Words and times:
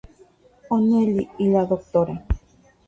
O'Neill 0.71 1.29
y 1.37 1.49
la 1.51 1.63
Dra. 1.65 2.23